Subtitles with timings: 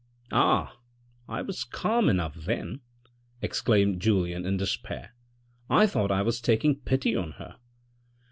[0.31, 0.77] "Ah!
[1.29, 2.79] I was calm enough then,"
[3.39, 5.13] exclaimed Julien in despair,"
[5.79, 7.57] I thought I was taking pity on her.